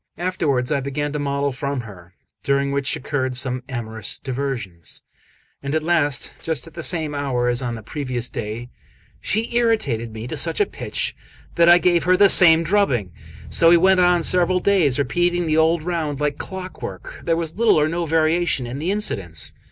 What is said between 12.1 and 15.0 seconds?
the same drubbing. So we went on several days,